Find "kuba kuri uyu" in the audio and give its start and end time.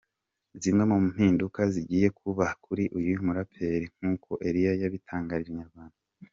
2.19-3.11